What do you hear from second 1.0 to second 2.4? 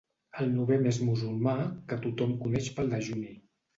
musulmà que tothom